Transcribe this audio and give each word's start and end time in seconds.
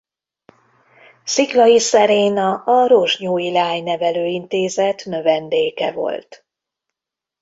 Sziklay 1.23 1.77
Szeréna 1.79 2.55
a 2.65 2.87
Rozsnyói 2.87 3.51
Leánynevelő 3.51 4.25
Intézet 4.25 5.05
növendéke 5.05 5.91
volt. 5.91 6.45